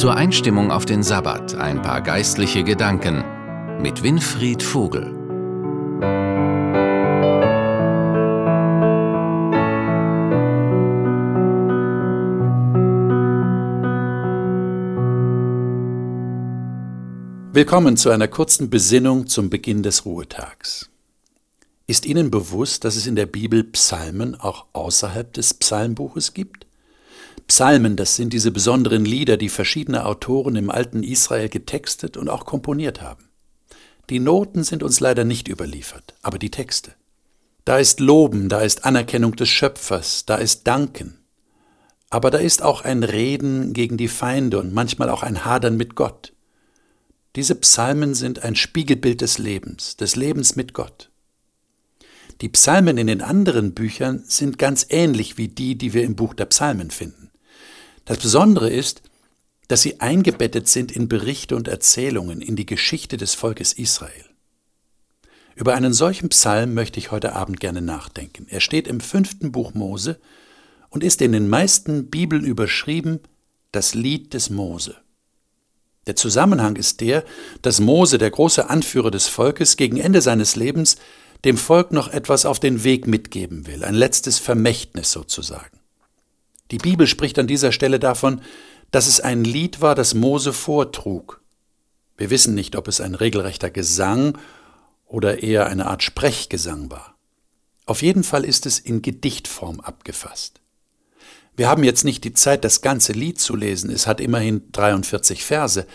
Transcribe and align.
Zur 0.00 0.16
Einstimmung 0.16 0.70
auf 0.70 0.86
den 0.86 1.02
Sabbat 1.02 1.56
ein 1.56 1.82
paar 1.82 2.00
geistliche 2.00 2.64
Gedanken 2.64 3.22
mit 3.82 4.02
Winfried 4.02 4.62
Vogel. 4.62 5.14
Willkommen 17.52 17.98
zu 17.98 18.08
einer 18.08 18.28
kurzen 18.28 18.70
Besinnung 18.70 19.26
zum 19.26 19.50
Beginn 19.50 19.82
des 19.82 20.06
Ruhetags. 20.06 20.88
Ist 21.86 22.06
Ihnen 22.06 22.30
bewusst, 22.30 22.84
dass 22.84 22.96
es 22.96 23.06
in 23.06 23.16
der 23.16 23.26
Bibel 23.26 23.64
Psalmen 23.64 24.34
auch 24.34 24.64
außerhalb 24.72 25.30
des 25.34 25.52
Psalmbuches 25.52 26.32
gibt? 26.32 26.69
Psalmen, 27.46 27.96
das 27.96 28.16
sind 28.16 28.32
diese 28.32 28.50
besonderen 28.50 29.04
Lieder, 29.04 29.36
die 29.36 29.48
verschiedene 29.48 30.06
Autoren 30.06 30.56
im 30.56 30.70
alten 30.70 31.02
Israel 31.02 31.48
getextet 31.48 32.16
und 32.16 32.28
auch 32.28 32.44
komponiert 32.44 33.02
haben. 33.02 33.28
Die 34.08 34.20
Noten 34.20 34.64
sind 34.64 34.82
uns 34.82 35.00
leider 35.00 35.24
nicht 35.24 35.48
überliefert, 35.48 36.14
aber 36.22 36.38
die 36.38 36.50
Texte. 36.50 36.94
Da 37.64 37.78
ist 37.78 38.00
Loben, 38.00 38.48
da 38.48 38.60
ist 38.60 38.84
Anerkennung 38.84 39.36
des 39.36 39.48
Schöpfers, 39.48 40.26
da 40.26 40.36
ist 40.36 40.66
Danken. 40.66 41.18
Aber 42.08 42.30
da 42.30 42.38
ist 42.38 42.62
auch 42.62 42.82
ein 42.82 43.04
Reden 43.04 43.72
gegen 43.72 43.96
die 43.96 44.08
Feinde 44.08 44.58
und 44.58 44.72
manchmal 44.72 45.10
auch 45.10 45.22
ein 45.22 45.44
Hadern 45.44 45.76
mit 45.76 45.94
Gott. 45.94 46.32
Diese 47.36 47.54
Psalmen 47.54 48.14
sind 48.14 48.42
ein 48.42 48.56
Spiegelbild 48.56 49.20
des 49.20 49.38
Lebens, 49.38 49.96
des 49.96 50.16
Lebens 50.16 50.56
mit 50.56 50.74
Gott. 50.74 51.10
Die 52.40 52.48
Psalmen 52.48 52.96
in 52.96 53.06
den 53.06 53.20
anderen 53.20 53.74
Büchern 53.74 54.24
sind 54.26 54.58
ganz 54.58 54.86
ähnlich 54.88 55.36
wie 55.36 55.48
die, 55.48 55.76
die 55.76 55.92
wir 55.92 56.02
im 56.02 56.16
Buch 56.16 56.34
der 56.34 56.46
Psalmen 56.46 56.90
finden. 56.90 57.19
Das 58.04 58.18
Besondere 58.18 58.70
ist, 58.70 59.02
dass 59.68 59.82
sie 59.82 60.00
eingebettet 60.00 60.68
sind 60.68 60.90
in 60.90 61.08
Berichte 61.08 61.54
und 61.54 61.68
Erzählungen, 61.68 62.40
in 62.40 62.56
die 62.56 62.66
Geschichte 62.66 63.16
des 63.16 63.34
Volkes 63.34 63.72
Israel. 63.72 64.24
Über 65.54 65.74
einen 65.74 65.92
solchen 65.92 66.28
Psalm 66.30 66.74
möchte 66.74 66.98
ich 66.98 67.10
heute 67.10 67.34
Abend 67.34 67.60
gerne 67.60 67.82
nachdenken. 67.82 68.46
Er 68.48 68.60
steht 68.60 68.88
im 68.88 69.00
fünften 69.00 69.52
Buch 69.52 69.74
Mose 69.74 70.18
und 70.88 71.04
ist 71.04 71.22
in 71.22 71.32
den 71.32 71.48
meisten 71.48 72.10
Bibeln 72.10 72.44
überschrieben 72.44 73.20
das 73.72 73.94
Lied 73.94 74.34
des 74.34 74.50
Mose. 74.50 74.96
Der 76.06 76.16
Zusammenhang 76.16 76.76
ist 76.76 77.00
der, 77.00 77.24
dass 77.62 77.78
Mose, 77.78 78.18
der 78.18 78.30
große 78.30 78.68
Anführer 78.68 79.10
des 79.10 79.28
Volkes, 79.28 79.76
gegen 79.76 79.98
Ende 79.98 80.22
seines 80.22 80.56
Lebens 80.56 80.96
dem 81.44 81.56
Volk 81.56 81.92
noch 81.92 82.08
etwas 82.08 82.46
auf 82.46 82.58
den 82.58 82.84
Weg 82.84 83.06
mitgeben 83.06 83.66
will, 83.66 83.84
ein 83.84 83.94
letztes 83.94 84.38
Vermächtnis 84.38 85.12
sozusagen. 85.12 85.79
Die 86.70 86.78
Bibel 86.78 87.06
spricht 87.06 87.38
an 87.38 87.46
dieser 87.46 87.72
Stelle 87.72 87.98
davon, 87.98 88.42
dass 88.90 89.06
es 89.06 89.20
ein 89.20 89.44
Lied 89.44 89.80
war, 89.80 89.94
das 89.94 90.14
Mose 90.14 90.52
vortrug. 90.52 91.40
Wir 92.16 92.30
wissen 92.30 92.54
nicht, 92.54 92.76
ob 92.76 92.88
es 92.88 93.00
ein 93.00 93.14
regelrechter 93.14 93.70
Gesang 93.70 94.38
oder 95.06 95.42
eher 95.42 95.66
eine 95.66 95.86
Art 95.86 96.02
Sprechgesang 96.02 96.90
war. 96.90 97.14
Auf 97.86 98.02
jeden 98.02 98.22
Fall 98.22 98.44
ist 98.44 98.66
es 98.66 98.78
in 98.78 99.02
Gedichtform 99.02 99.80
abgefasst. 99.80 100.60
Wir 101.56 101.68
haben 101.68 101.82
jetzt 101.82 102.04
nicht 102.04 102.24
die 102.24 102.34
Zeit, 102.34 102.64
das 102.64 102.82
ganze 102.82 103.12
Lied 103.12 103.40
zu 103.40 103.56
lesen, 103.56 103.90
es 103.90 104.06
hat 104.06 104.20
immerhin 104.20 104.70
43 104.72 105.44
Verse, 105.44 105.86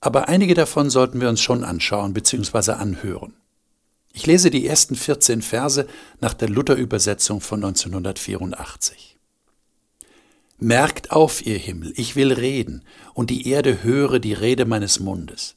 aber 0.00 0.28
einige 0.28 0.54
davon 0.54 0.90
sollten 0.90 1.20
wir 1.20 1.28
uns 1.28 1.40
schon 1.40 1.62
anschauen 1.62 2.14
bzw. 2.14 2.72
anhören. 2.72 3.34
Ich 4.12 4.26
lese 4.26 4.50
die 4.50 4.66
ersten 4.66 4.96
14 4.96 5.42
Verse 5.42 5.86
nach 6.20 6.34
der 6.34 6.48
Luther-Übersetzung 6.48 7.40
von 7.40 7.62
1984. 7.62 9.19
Merkt 10.62 11.10
auf, 11.10 11.46
ihr 11.46 11.56
Himmel, 11.56 11.94
ich 11.96 12.16
will 12.16 12.34
reden, 12.34 12.84
und 13.14 13.30
die 13.30 13.48
Erde 13.48 13.82
höre 13.82 14.18
die 14.18 14.34
Rede 14.34 14.66
meines 14.66 15.00
Mundes. 15.00 15.56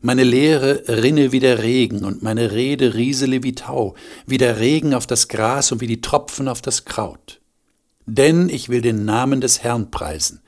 Meine 0.00 0.24
Lehre 0.24 0.82
rinne 0.88 1.30
wie 1.30 1.38
der 1.38 1.62
Regen, 1.62 2.04
und 2.04 2.22
meine 2.24 2.50
Rede 2.50 2.94
riesele 2.94 3.44
wie 3.44 3.54
Tau, 3.54 3.94
wie 4.26 4.36
der 4.36 4.58
Regen 4.58 4.92
auf 4.92 5.06
das 5.06 5.28
Gras 5.28 5.70
und 5.70 5.80
wie 5.80 5.86
die 5.86 6.00
Tropfen 6.00 6.48
auf 6.48 6.60
das 6.60 6.84
Kraut. 6.84 7.40
Denn 8.06 8.48
ich 8.48 8.68
will 8.68 8.80
den 8.82 9.04
Namen 9.04 9.40
des 9.40 9.62
Herrn 9.62 9.92
preisen. 9.92 10.42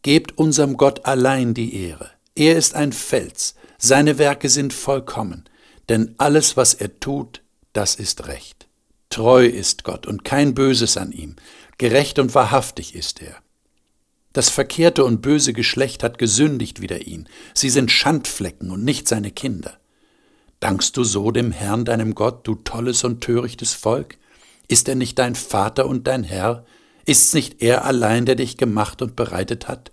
Gebt 0.00 0.38
unserem 0.38 0.78
Gott 0.78 1.04
allein 1.04 1.52
die 1.52 1.74
Ehre. 1.74 2.10
Er 2.34 2.56
ist 2.56 2.74
ein 2.74 2.92
Fels, 2.94 3.56
seine 3.76 4.16
Werke 4.16 4.48
sind 4.48 4.72
vollkommen, 4.72 5.44
denn 5.90 6.14
alles, 6.16 6.56
was 6.56 6.72
er 6.72 6.98
tut, 6.98 7.42
das 7.74 7.94
ist 7.94 8.26
Recht. 8.26 8.67
Treu 9.18 9.46
ist 9.46 9.82
Gott 9.82 10.06
und 10.06 10.24
kein 10.24 10.54
Böses 10.54 10.96
an 10.96 11.10
ihm, 11.10 11.34
gerecht 11.76 12.20
und 12.20 12.36
wahrhaftig 12.36 12.94
ist 12.94 13.20
er. 13.20 13.34
Das 14.32 14.48
verkehrte 14.48 15.04
und 15.04 15.22
böse 15.22 15.52
Geschlecht 15.52 16.04
hat 16.04 16.18
gesündigt 16.18 16.80
wider 16.80 17.04
ihn, 17.04 17.28
sie 17.52 17.68
sind 17.68 17.90
Schandflecken 17.90 18.70
und 18.70 18.84
nicht 18.84 19.08
seine 19.08 19.32
Kinder. 19.32 19.76
Dankst 20.60 20.96
du 20.96 21.02
so 21.02 21.32
dem 21.32 21.50
Herrn 21.50 21.84
deinem 21.84 22.14
Gott, 22.14 22.46
du 22.46 22.54
tolles 22.54 23.02
und 23.02 23.20
törichtes 23.20 23.74
Volk? 23.74 24.18
Ist 24.68 24.88
er 24.88 24.94
nicht 24.94 25.18
dein 25.18 25.34
Vater 25.34 25.86
und 25.86 26.06
dein 26.06 26.22
Herr? 26.22 26.64
Ist's 27.04 27.34
nicht 27.34 27.60
er 27.60 27.84
allein, 27.84 28.24
der 28.24 28.36
dich 28.36 28.56
gemacht 28.56 29.02
und 29.02 29.16
bereitet 29.16 29.66
hat? 29.66 29.90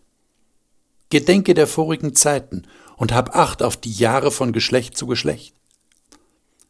Gedenke 1.10 1.56
der 1.56 1.66
vorigen 1.66 2.14
Zeiten 2.14 2.68
und 2.96 3.12
hab 3.12 3.36
Acht 3.36 3.64
auf 3.64 3.76
die 3.76 3.92
Jahre 3.92 4.30
von 4.30 4.54
Geschlecht 4.54 4.96
zu 4.96 5.08
Geschlecht. 5.08 5.56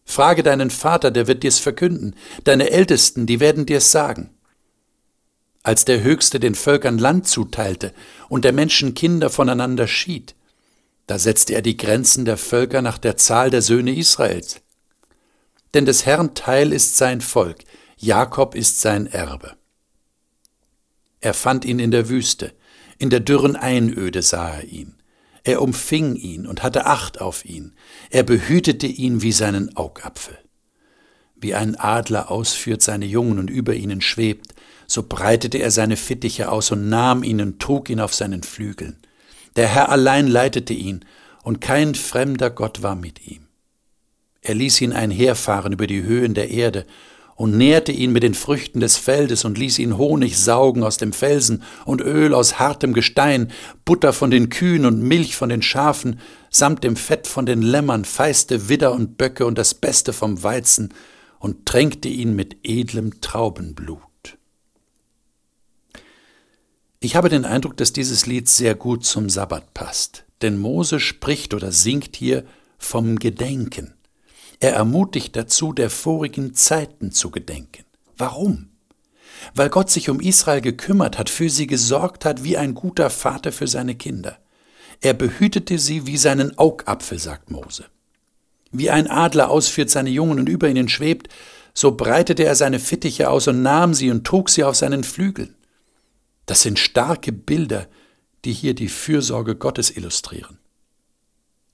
Frage 0.06 0.44
deinen 0.44 0.70
Vater, 0.70 1.12
der 1.12 1.28
wird 1.28 1.44
dir's 1.44 1.60
verkünden, 1.60 2.16
deine 2.44 2.70
Ältesten, 2.70 3.26
die 3.26 3.40
werden 3.40 3.66
dir's 3.66 3.92
sagen 3.92 4.36
als 5.66 5.84
der 5.84 6.04
Höchste 6.04 6.40
den 6.40 6.54
Völkern 6.54 7.00
Land 7.00 7.28
zuteilte 7.28 7.92
und 8.30 8.46
der 8.46 8.54
Menschen 8.54 8.94
Kinder 8.94 9.32
voneinander 9.32 9.88
schied, 9.88 10.36
da 11.08 11.18
setzte 11.18 11.54
er 11.56 11.64
die 11.64 11.76
Grenzen 11.76 12.24
der 12.24 12.38
Völker 12.38 12.84
nach 12.84 13.00
der 13.00 13.18
Zahl 13.18 13.50
der 13.50 13.64
Söhne 13.64 13.96
Israels. 13.96 14.62
Denn 15.74 15.86
des 15.86 16.06
Herrn 16.06 16.36
Teil 16.36 16.72
ist 16.72 16.98
sein 16.98 17.20
Volk, 17.20 17.64
Jakob 17.98 18.54
ist 18.54 18.80
sein 18.80 19.08
Erbe. 19.08 19.56
Er 21.20 21.34
fand 21.34 21.66
ihn 21.66 21.80
in 21.80 21.90
der 21.90 22.10
Wüste, 22.10 22.54
in 23.00 23.10
der 23.10 23.20
dürren 23.20 23.56
Einöde 23.56 24.22
sah 24.22 24.50
er 24.50 24.66
ihn. 24.66 24.95
Er 25.46 25.62
umfing 25.62 26.16
ihn 26.16 26.48
und 26.48 26.64
hatte 26.64 26.88
Acht 26.88 27.22
auf 27.22 27.46
ihn. 27.46 27.74
Er 28.10 28.24
behütete 28.24 28.88
ihn 28.88 29.22
wie 29.22 29.32
seinen 29.32 29.78
Augapfel. 29.78 30.38
Wie 31.36 31.54
ein 31.54 31.76
Adler 31.76 32.32
ausführt 32.32 32.82
seine 32.82 33.06
Jungen 33.06 33.38
und 33.38 33.52
über 33.52 33.76
ihnen 33.76 34.02
schwebt, 34.02 34.56
so 34.88 35.04
breitete 35.04 35.60
er 35.60 35.70
seine 35.70 35.98
Fittiche 35.98 36.52
aus 36.52 36.72
und 36.72 36.90
nahm 36.90 37.24
ihn 37.24 37.42
und 37.42 37.62
trug 37.62 37.92
ihn 37.92 38.00
auf 38.00 38.16
seinen 38.16 38.42
Flügeln. 38.42 38.98
Der 39.56 39.68
Herr 39.68 39.90
allein 39.90 40.28
leitete 40.28 40.74
ihn, 40.74 41.06
und 41.44 41.62
kein 41.62 41.94
fremder 41.94 42.50
Gott 42.50 42.82
war 42.82 42.96
mit 42.96 43.28
ihm. 43.28 43.46
Er 44.42 44.56
ließ 44.56 44.82
ihn 44.82 44.94
einherfahren 44.94 45.74
über 45.74 45.86
die 45.86 46.02
Höhen 46.02 46.34
der 46.34 46.50
Erde 46.50 46.88
und 47.36 47.58
nährte 47.58 47.92
ihn 47.92 48.12
mit 48.12 48.24
den 48.24 48.34
Früchten 48.34 48.80
des 48.80 48.98
Feldes 48.98 49.44
und 49.44 49.58
ließ 49.58 49.80
ihn 49.80 49.98
Honig 49.98 50.38
saugen 50.38 50.84
aus 50.84 50.98
dem 50.98 51.12
Felsen 51.14 51.64
und 51.86 52.02
Öl 52.02 52.34
aus 52.34 52.60
hartem 52.60 52.94
Gestein, 52.94 53.52
Butter 53.84 54.14
von 54.14 54.32
den 54.32 54.50
Kühen 54.50 54.86
und 54.86 55.02
Milch 55.02 55.36
von 55.36 55.50
den 55.50 55.62
Schafen, 55.62 56.20
samt 56.50 56.84
dem 56.84 56.96
Fett 56.96 57.28
von 57.28 57.46
den 57.46 57.62
Lämmern, 57.62 58.06
feiste 58.06 58.70
Widder 58.70 58.94
und 58.94 59.18
Böcke 59.18 59.46
und 59.46 59.58
das 59.58 59.74
Beste 59.74 60.14
vom 60.14 60.42
Weizen 60.44 60.94
und 61.40 61.66
tränkte 61.66 62.08
ihn 62.08 62.36
mit 62.36 62.58
edlem 62.64 63.20
Traubenblut. 63.20 64.00
Ich 67.02 67.16
habe 67.16 67.30
den 67.30 67.46
Eindruck, 67.46 67.76
dass 67.78 67.94
dieses 67.94 68.26
Lied 68.26 68.48
sehr 68.48 68.74
gut 68.74 69.06
zum 69.06 69.30
Sabbat 69.30 69.74
passt, 69.74 70.24
denn 70.42 70.58
Mose 70.58 71.00
spricht 71.02 71.54
oder 71.54 71.72
singt 71.72 72.16
hier 72.16 72.46
vom 72.78 73.20
Gedenken. 73.20 73.94
Er 74.60 74.74
ermutigt 74.74 75.36
dazu, 75.36 75.74
der 75.74 75.90
vorigen 75.90 76.54
Zeiten 76.54 77.12
zu 77.12 77.32
gedenken. 77.32 77.84
Warum? 78.18 78.70
Weil 79.54 79.70
Gott 79.70 79.90
sich 79.90 80.10
um 80.10 80.20
Israel 80.20 80.62
gekümmert 80.62 81.18
hat, 81.18 81.30
für 81.30 81.50
sie 81.50 81.68
gesorgt 81.68 82.26
hat, 82.26 82.44
wie 82.44 82.58
ein 82.58 82.74
guter 82.74 83.10
Vater 83.10 83.52
für 83.52 83.68
seine 83.68 83.96
Kinder. 83.96 84.38
Er 85.02 85.14
behütete 85.14 85.78
sie 85.78 86.08
wie 86.08 86.18
seinen 86.18 86.58
Augapfel, 86.58 87.20
sagt 87.20 87.52
Mose. 87.52 87.86
Wie 88.72 88.90
ein 88.90 89.08
Adler 89.08 89.50
ausführt 89.50 89.90
seine 89.90 90.10
Jungen 90.10 90.40
und 90.40 90.50
über 90.50 90.70
ihnen 90.70 90.90
schwebt, 90.90 91.30
so 91.74 91.92
breitete 91.92 92.46
er 92.46 92.56
seine 92.56 92.80
Fittiche 92.80 93.30
aus 93.30 93.48
und 93.48 93.62
nahm 93.62 93.94
sie 93.94 94.10
und 94.10 94.26
trug 94.26 94.50
sie 94.50 94.64
auf 94.64 94.76
seinen 94.76 95.04
Flügeln. 95.04 95.56
Das 96.46 96.62
sind 96.62 96.80
starke 96.80 97.32
Bilder, 97.32 97.88
die 98.46 98.54
hier 98.54 98.74
die 98.74 98.88
Fürsorge 98.88 99.56
Gottes 99.56 99.96
illustrieren. 99.96 100.60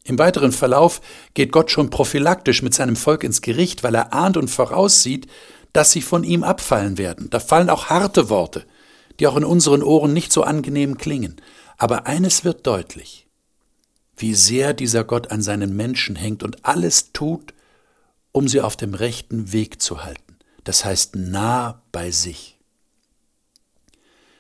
Im 0.03 0.18
weiteren 0.18 0.51
Verlauf 0.51 1.01
geht 1.33 1.51
Gott 1.51 1.69
schon 1.69 1.89
prophylaktisch 1.89 2.63
mit 2.63 2.74
seinem 2.74 2.95
Volk 2.95 3.24
ins 3.24 3.42
Gericht, 3.42 3.83
weil 3.83 3.95
er 3.95 4.13
ahnt 4.13 4.38
und 4.38 4.50
voraussieht, 4.50 5.27
dass 5.74 5.92
sie 5.92 6.01
von 6.01 6.24
ihm 6.24 6.44
abfallen 6.44 6.98
werden. 6.98 7.30
Da 7.30 7.39
fallen 7.39 7.69
auch 7.69 7.86
harte 7.89 8.30
Worte, 8.30 8.65
die 9.19 9.27
auch 9.27 9.38
in 9.38 9.45
unseren 9.45 9.83
Ohren 9.83 10.13
nicht 10.13 10.31
so 10.31 10.44
angenehm 10.44 10.98
klingen. 10.98 11.36
Aber 11.77 12.07
eines 12.07 12.44
wird 12.44 12.65
deutlich, 12.68 13.27
wie 14.18 14.33
sehr 14.33 14.74
dieser 14.74 15.03
Gott 15.03 15.31
an 15.31 15.42
seinen 15.42 15.75
Menschen 15.75 16.15
hängt 16.15 16.44
und 16.44 16.65
alles 16.65 17.12
tut, 17.13 17.53
um 18.31 18.48
sie 18.48 18.62
auf 18.62 18.75
dem 18.75 18.94
rechten 18.94 19.51
Weg 19.51 19.81
zu 19.81 20.03
halten. 20.03 20.38
Das 20.63 20.86
heißt 20.86 21.15
nah 21.15 21.81
bei 21.92 22.12
sich. 22.12 22.57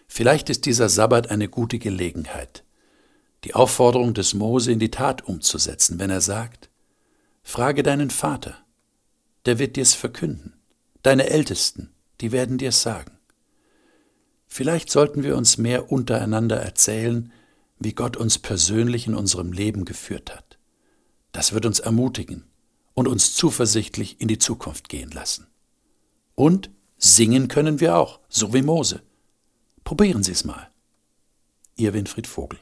Vielleicht 0.07 0.49
ist 0.49 0.65
dieser 0.65 0.89
Sabbat 0.89 1.31
eine 1.31 1.47
gute 1.47 1.79
Gelegenheit, 1.79 2.63
die 3.43 3.55
Aufforderung 3.55 4.13
des 4.13 4.33
Mose 4.33 4.71
in 4.71 4.79
die 4.79 4.91
Tat 4.91 5.27
umzusetzen, 5.27 5.99
wenn 5.99 6.09
er 6.09 6.21
sagt, 6.21 6.69
Frage 7.43 7.83
deinen 7.83 8.09
Vater, 8.09 8.57
der 9.45 9.57
wird 9.57 9.75
dir's 9.75 9.93
verkünden, 9.93 10.53
deine 11.01 11.29
Ältesten, 11.29 11.91
die 12.21 12.31
werden 12.31 12.57
dir's 12.57 12.81
sagen. 12.81 13.17
Vielleicht 14.47 14.91
sollten 14.91 15.23
wir 15.23 15.37
uns 15.37 15.57
mehr 15.57 15.91
untereinander 15.91 16.57
erzählen, 16.57 17.31
wie 17.79 17.93
Gott 17.93 18.17
uns 18.17 18.37
persönlich 18.37 19.07
in 19.07 19.15
unserem 19.15 19.53
Leben 19.53 19.85
geführt 19.85 20.35
hat. 20.35 20.59
Das 21.31 21.53
wird 21.53 21.65
uns 21.65 21.79
ermutigen 21.79 22.43
und 22.93 23.07
uns 23.07 23.33
zuversichtlich 23.33 24.19
in 24.21 24.27
die 24.27 24.37
Zukunft 24.37 24.89
gehen 24.89 25.09
lassen. 25.11 25.47
Und 26.35 26.69
singen 26.97 27.47
können 27.47 27.79
wir 27.79 27.97
auch, 27.97 28.19
so 28.29 28.53
wie 28.53 28.61
Mose. 28.61 29.01
Probieren 29.83 30.21
Sie 30.21 30.33
es 30.33 30.43
mal. 30.43 30.69
Ihr 31.77 31.93
Winfried 31.93 32.27
Vogel. 32.27 32.59